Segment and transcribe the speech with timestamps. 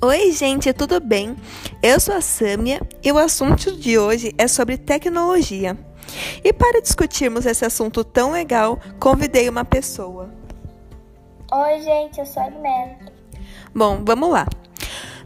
[0.00, 1.36] Oi, gente, tudo bem?
[1.82, 5.76] Eu sou a Sâmia e o assunto de hoje é sobre tecnologia.
[6.44, 10.30] E para discutirmos esse assunto tão legal, convidei uma pessoa.
[11.50, 13.10] Oi, gente, eu sou a Guilherme.
[13.74, 14.46] Bom, vamos lá.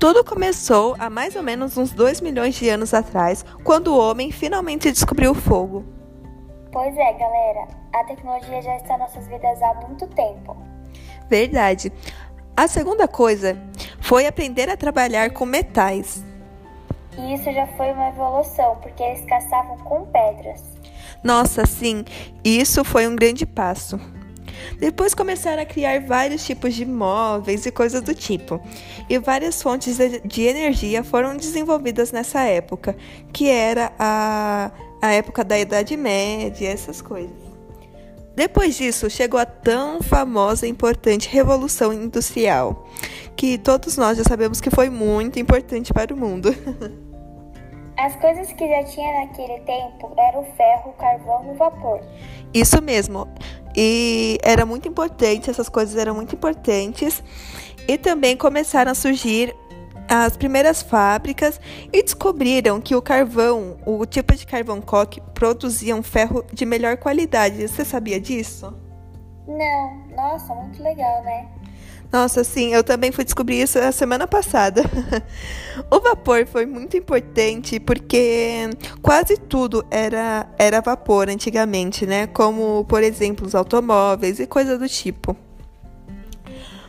[0.00, 4.32] Tudo começou há mais ou menos uns 2 milhões de anos atrás, quando o homem
[4.32, 5.84] finalmente descobriu o fogo.
[6.72, 10.56] Pois é, galera, a tecnologia já está em nossas vidas há muito tempo.
[11.30, 11.92] Verdade.
[12.56, 13.56] A segunda coisa
[14.06, 16.24] foi aprender a trabalhar com metais.
[17.18, 20.62] E isso já foi uma evolução, porque eles caçavam com pedras.
[21.24, 22.04] Nossa, sim,
[22.44, 23.98] isso foi um grande passo.
[24.78, 28.60] Depois começaram a criar vários tipos de móveis e coisas do tipo.
[29.08, 32.96] E várias fontes de energia foram desenvolvidas nessa época,
[33.32, 34.70] que era a,
[35.02, 37.45] a época da Idade Média, essas coisas.
[38.36, 42.86] Depois disso, chegou a tão famosa e importante Revolução Industrial,
[43.34, 46.54] que todos nós já sabemos que foi muito importante para o mundo.
[47.98, 51.98] As coisas que já tinha naquele tempo eram o ferro, o carvão e o vapor.
[52.52, 53.26] Isso mesmo.
[53.74, 57.22] E era muito importante, essas coisas eram muito importantes.
[57.88, 59.56] E também começaram a surgir
[60.08, 61.60] as primeiras fábricas
[61.92, 66.96] e descobriram que o carvão, o tipo de carvão coque, produzia um ferro de melhor
[66.96, 67.66] qualidade.
[67.66, 68.72] Você sabia disso?
[69.46, 71.48] Não, nossa, muito legal, né?
[72.12, 74.82] Nossa, sim, eu também fui descobrir isso a semana passada.
[75.90, 78.70] o vapor foi muito importante porque
[79.02, 82.26] quase tudo era, era vapor antigamente, né?
[82.28, 85.36] Como, por exemplo, os automóveis e coisa do tipo.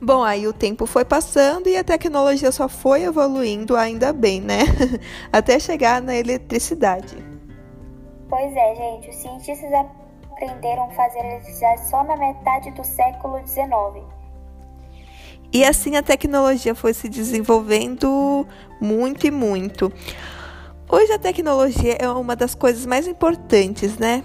[0.00, 4.60] Bom, aí o tempo foi passando e a tecnologia só foi evoluindo, ainda bem, né?
[5.32, 7.16] Até chegar na eletricidade.
[8.28, 14.04] Pois é, gente, os cientistas aprenderam a fazer eletricidade só na metade do século XIX.
[15.52, 18.46] E assim a tecnologia foi se desenvolvendo
[18.80, 19.92] muito e muito.
[20.88, 24.22] Hoje a tecnologia é uma das coisas mais importantes, né?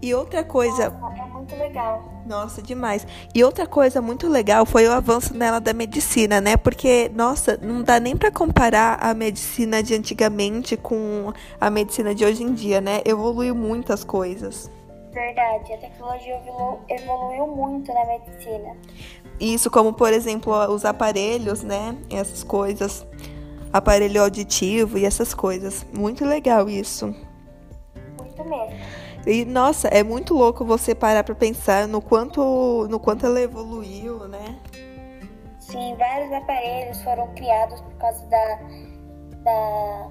[0.00, 0.90] E outra coisa.
[0.90, 2.22] Nossa, é muito legal.
[2.24, 3.06] Nossa, demais.
[3.34, 6.56] E outra coisa muito legal foi o avanço nela da medicina, né?
[6.56, 12.24] Porque, nossa, não dá nem para comparar a medicina de antigamente com a medicina de
[12.24, 13.00] hoje em dia, né?
[13.04, 14.70] Evoluiu muitas coisas.
[15.10, 18.76] Verdade, a tecnologia evoluiu, evoluiu muito na medicina.
[19.40, 21.96] Isso, como por exemplo, os aparelhos, né?
[22.10, 23.06] Essas coisas.
[23.72, 25.84] Aparelho auditivo e essas coisas.
[25.92, 27.14] Muito legal isso.
[29.28, 34.26] E nossa, é muito louco você parar para pensar no quanto no quanto ela evoluiu,
[34.26, 34.58] né?
[35.58, 38.58] Sim, vários aparelhos foram criados por causa da
[39.44, 40.08] da,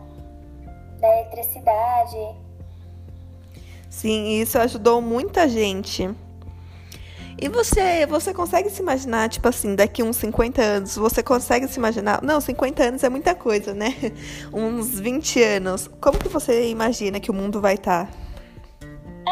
[1.00, 2.35] da eletricidade.
[3.89, 6.07] Sim, isso ajudou muita gente.
[7.41, 11.79] E você, você consegue se imaginar, tipo assim, daqui uns 50 anos, você consegue se
[11.79, 12.22] imaginar?
[12.22, 13.95] Não, 50 anos é muita coisa, né?
[14.53, 15.88] uns 20 anos.
[15.99, 18.05] Como que você imagina que o mundo vai estar?
[18.05, 18.27] Tá?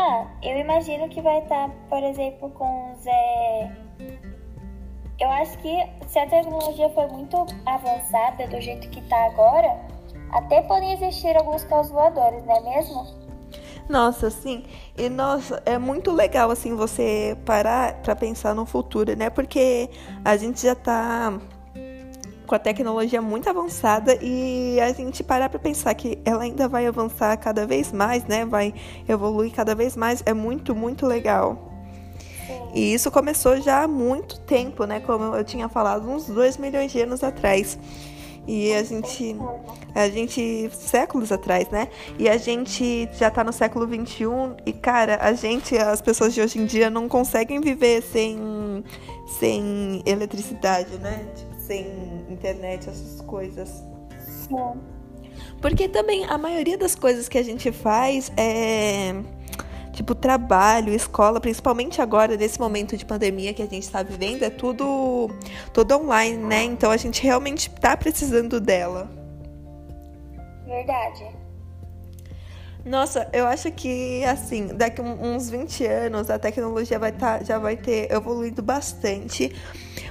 [0.08, 3.08] Ah, eu imagino que vai estar, tá, por exemplo, com os.
[3.08, 3.72] É...
[5.20, 5.76] Eu acho que
[6.08, 9.76] se a tecnologia for muito avançada do jeito que está agora,
[10.32, 13.26] até podem existir alguns carros voadores, não é mesmo?
[13.90, 14.64] Nossa, sim.
[14.96, 19.32] E nossa, é muito legal assim você parar para pensar no futuro, né?
[19.32, 19.90] Porque
[20.24, 21.40] a gente já tá
[22.46, 26.86] com a tecnologia muito avançada e a gente parar para pensar que ela ainda vai
[26.86, 28.46] avançar cada vez mais, né?
[28.46, 28.74] Vai
[29.08, 31.72] evoluir cada vez mais, é muito, muito legal.
[32.74, 35.00] E isso começou já há muito tempo, né?
[35.00, 37.80] Como eu tinha falado, uns 2 milhões de anos atrás.
[38.48, 39.36] E a gente,
[39.96, 41.88] a gente, séculos atrás, né?
[42.20, 46.42] E a gente já tá no século 21 e, cara, a gente, as pessoas de
[46.42, 48.84] hoje em dia não conseguem viver sem,
[49.40, 51.26] sem eletricidade, né?
[51.36, 51.86] Tipo, sem
[52.30, 53.84] internet, essas coisas.
[54.20, 54.80] Sim.
[55.62, 59.14] Porque também a maioria das coisas que a gente faz é
[59.92, 64.50] tipo trabalho, escola, principalmente agora nesse momento de pandemia que a gente está vivendo, é
[64.50, 65.30] tudo
[65.74, 66.64] tudo online, né?
[66.64, 69.10] Então a gente realmente está precisando dela.
[70.66, 71.26] Verdade.
[72.86, 77.76] Nossa, eu acho que assim, daqui uns 20 anos a tecnologia vai tá, já vai
[77.76, 79.52] ter evoluído bastante.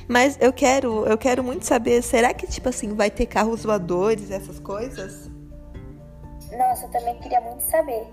[0.08, 4.30] Mas eu quero, eu quero muito saber, será que tipo assim, vai ter carros voadores,
[4.30, 5.30] essas coisas?
[6.56, 8.06] Nossa, eu também queria muito saber.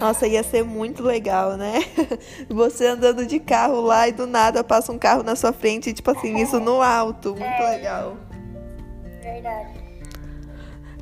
[0.00, 1.80] Nossa, ia ser muito legal, né?
[2.48, 6.10] Você andando de carro lá e do nada passa um carro na sua frente, tipo
[6.10, 7.30] assim, isso no alto.
[7.30, 7.70] Muito é.
[7.70, 8.16] legal.
[9.22, 9.88] Verdade.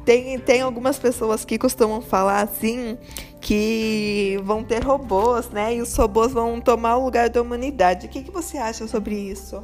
[0.05, 2.97] Tem, tem algumas pessoas que costumam falar assim
[3.41, 5.75] que vão ter robôs, né?
[5.75, 8.07] E os robôs vão tomar o lugar da humanidade.
[8.07, 9.63] O que, que você acha sobre isso?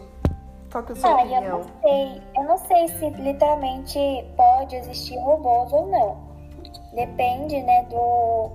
[0.73, 1.43] Qual que é a sua ah, opinião?
[1.43, 2.23] eu não sei.
[2.35, 3.99] Eu não sei se literalmente
[4.35, 6.17] pode existir robôs ou não.
[6.95, 8.51] Depende, né, do,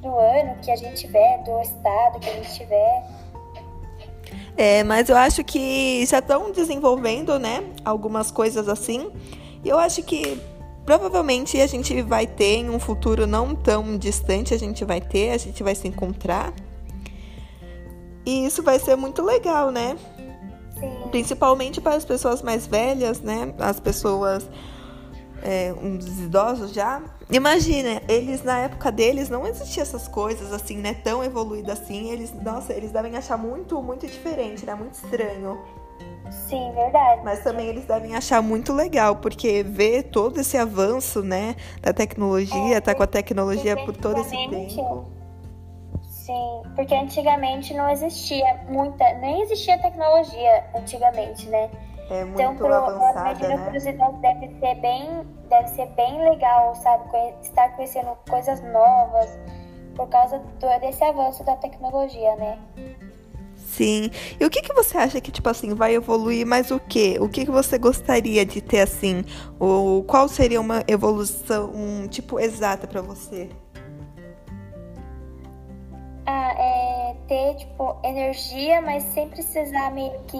[0.00, 3.04] do ano que a gente tiver, do estado que a gente tiver.
[4.56, 9.10] É, mas eu acho que já estão desenvolvendo, né, algumas coisas assim.
[9.64, 10.40] E eu acho que
[10.84, 15.32] provavelmente a gente vai ter em um futuro não tão distante, a gente vai ter,
[15.32, 16.52] a gente vai se encontrar.
[18.24, 19.96] E isso vai ser muito legal, né?
[20.78, 21.08] Sim.
[21.10, 23.54] Principalmente para as pessoas mais velhas, né?
[23.58, 24.48] As pessoas,
[25.42, 27.02] é, uns idosos já.
[27.30, 30.94] Imagina, eles na época deles não existiam essas coisas assim, né?
[30.94, 32.10] Tão evoluídas assim.
[32.10, 34.74] Eles, nossa, eles devem achar muito, muito diferente, né?
[34.74, 35.58] Muito estranho.
[36.30, 37.22] Sim, verdade.
[37.24, 41.56] Mas também eles devem achar muito legal, porque ver todo esse avanço, né?
[41.80, 45.15] Da tecnologia, É, tá com a tecnologia por todo esse tempo.
[46.26, 51.70] Sim, porque antigamente não existia muita, nem existia tecnologia antigamente, né?
[52.10, 53.72] É Então, muito pro, avançada, para né?
[53.76, 57.04] os idosos deve ser bem, deve ser bem legal, sabe,
[57.42, 59.38] estar conhecendo coisas novas
[59.94, 62.58] por causa do, desse avanço da tecnologia, né?
[63.54, 64.10] Sim.
[64.40, 67.18] E o que, que você acha que, tipo assim, vai evoluir mais o quê?
[67.20, 69.24] O que, que você gostaria de ter assim?
[69.60, 73.48] Ou qual seria uma evolução, um, tipo, exata pra você?
[77.28, 80.38] Ter, tipo, energia, mas sem precisar meio que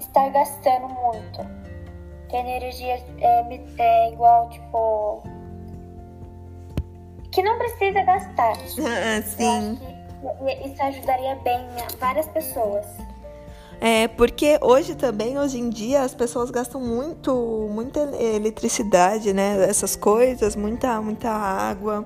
[0.00, 1.40] estar gastando muito.
[2.32, 5.22] A energia é, é igual, tipo.
[7.30, 8.54] Que não precisa gastar.
[8.84, 9.78] Ah, Sim.
[10.64, 12.86] isso ajudaria bem a várias pessoas.
[13.80, 19.62] É, porque hoje também, hoje em dia, as pessoas gastam muito, muita eletricidade, né?
[19.68, 22.04] Essas coisas, muita, muita água.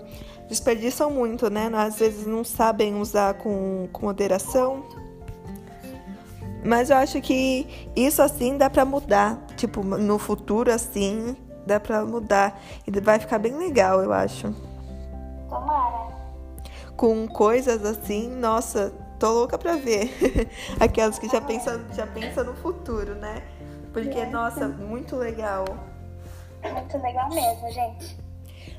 [0.49, 1.71] Desperdiçam muito, né?
[1.75, 4.85] Às vezes não sabem usar com, com moderação.
[6.65, 9.39] Mas eu acho que isso assim dá pra mudar.
[9.57, 11.37] Tipo, no futuro assim,
[11.67, 12.61] dá pra mudar.
[12.87, 14.53] E vai ficar bem legal, eu acho.
[15.49, 16.09] Tomara.
[16.97, 20.11] Com coisas assim, nossa, tô louca pra ver.
[20.81, 23.43] Aquelas que já pensam já pensa no futuro, né?
[23.93, 25.65] Porque, nossa, muito legal.
[26.63, 28.28] Muito legal mesmo, gente.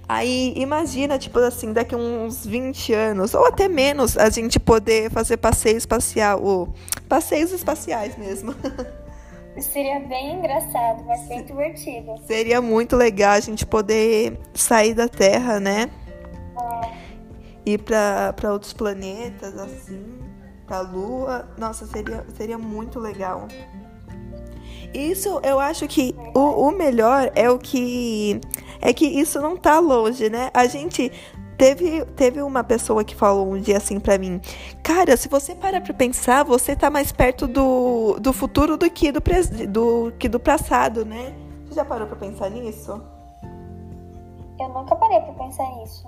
[0.10, 5.38] Aí imagina, tipo assim, daqui uns 20 anos, ou até menos, a gente poder fazer
[5.38, 6.74] passeio espacial, ou
[7.08, 8.56] passeios espaciais mesmo.
[9.62, 12.16] Seria bem engraçado, mas bem divertido.
[12.26, 15.92] Seria muito legal a gente poder sair da Terra, né?
[17.64, 20.18] Ir pra, pra outros planetas, assim,
[20.66, 21.48] pra Lua.
[21.56, 23.48] Nossa, seria, seria muito legal.
[24.94, 28.42] Isso eu acho que o, o melhor é o que.
[28.82, 30.50] É que isso não tá longe, né?
[30.54, 31.12] A gente.
[31.58, 34.40] Teve, teve uma pessoa que falou um dia assim pra mim:
[34.82, 39.12] Cara, se você parar pra pensar, você tá mais perto do, do futuro do que
[39.12, 41.34] do, pres- do que do passado, né?
[41.68, 43.02] Você já parou pra pensar nisso?
[44.58, 46.06] Eu nunca parei pra pensar nisso.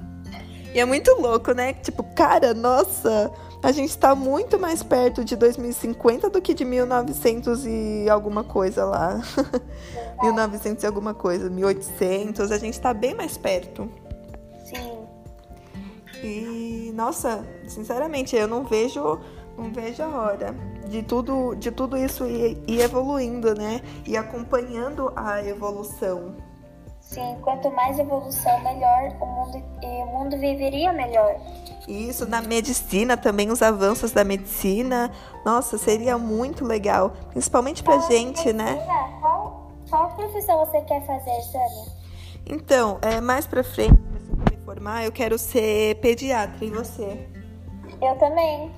[0.73, 1.73] E é muito louco, né?
[1.73, 3.29] Tipo, cara, nossa,
[3.63, 8.85] a gente tá muito mais perto de 2050 do que de 1900 e alguma coisa
[8.85, 9.21] lá.
[10.21, 13.89] 1900 e alguma coisa, 1800, a gente tá bem mais perto.
[14.65, 15.05] Sim.
[16.23, 19.19] E, nossa, sinceramente, eu não vejo,
[19.57, 20.55] não vejo a hora
[20.87, 23.81] de tudo, de tudo isso ir, ir evoluindo, né?
[24.05, 26.35] E acompanhando a evolução.
[27.11, 31.35] Sim, quanto mais evolução, melhor o mundo, o mundo viveria melhor.
[31.85, 35.11] Isso na medicina também, os avanços da medicina.
[35.45, 37.11] Nossa, seria muito legal.
[37.31, 38.79] Principalmente pra gente, né?
[38.79, 39.09] Será?
[39.19, 41.91] Qual, qual profissão você quer fazer, Sânia?
[42.45, 46.63] Então, é, mais pra frente, assim, pra me formar, eu quero ser pediatra.
[46.63, 47.27] E você?
[48.01, 48.71] Eu também.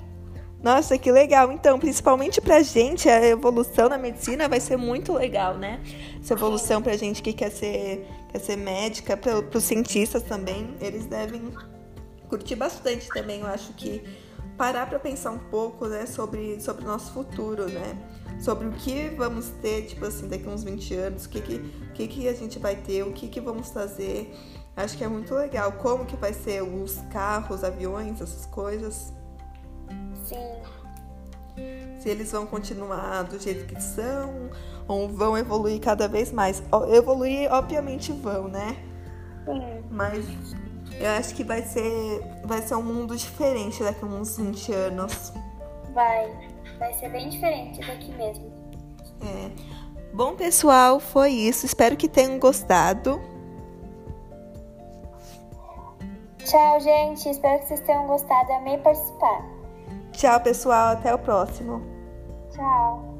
[0.64, 1.52] Nossa, que legal.
[1.52, 5.78] Então, principalmente pra gente, a evolução na medicina vai ser muito legal, né?
[6.18, 11.04] Essa evolução pra gente que quer ser, quer ser médica, pra, pros cientistas também, eles
[11.04, 11.52] devem
[12.30, 13.42] curtir bastante também.
[13.42, 14.02] Eu acho que
[14.56, 17.98] parar pra pensar um pouco, né, sobre, sobre o nosso futuro, né?
[18.40, 21.92] Sobre o que vamos ter, tipo assim, daqui uns 20 anos, o que, que, o
[21.92, 24.34] que, que a gente vai ter, o que, que vamos fazer.
[24.74, 25.72] Acho que é muito legal.
[25.72, 29.12] Como que vai ser os carros, aviões, essas coisas
[30.24, 30.62] Sim.
[32.00, 34.50] se eles vão continuar do jeito que são
[34.88, 36.62] ou vão evoluir cada vez mais.
[36.92, 38.76] Evoluir, obviamente, vão, né?
[39.44, 39.84] Sim.
[39.90, 40.24] Mas
[40.98, 45.32] eu acho que vai ser, vai ser um mundo diferente daqui a uns 20 anos.
[45.92, 46.30] Vai.
[46.78, 48.52] Vai ser bem diferente daqui mesmo.
[49.22, 49.50] É.
[50.12, 51.66] Bom, pessoal, foi isso.
[51.66, 53.20] Espero que tenham gostado.
[56.38, 57.28] Tchau, gente.
[57.28, 58.52] Espero que vocês tenham gostado.
[58.52, 59.53] Amei participar.
[60.14, 60.92] Tchau, pessoal.
[60.94, 61.82] Até o próximo.
[62.50, 63.13] Tchau.